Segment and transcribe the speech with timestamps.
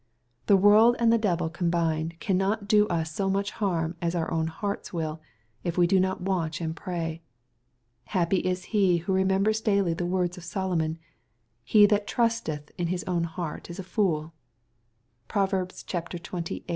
[0.47, 0.61] The MATTHSW, GHAF.
[0.61, 0.63] XT.
[0.63, 4.47] 179 world and the devil combined, cannot do ns bo much harm as our own
[4.47, 5.21] hearts will,
[5.63, 7.21] if we do not watch and pray.
[8.09, 10.97] Happj is he who remembers daily the words of Solomon, '^
[11.63, 14.31] He that trusteth in his own heart is a fooL"
[15.27, 15.51] (Prov.
[15.51, 16.65] sxviii 26.) MATmEW XV.
[16.65, 16.65] 21—28.